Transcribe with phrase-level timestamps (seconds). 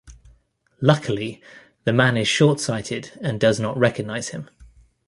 [0.81, 1.43] Luckily,
[1.83, 4.49] the man is short sighted and does not recognise him.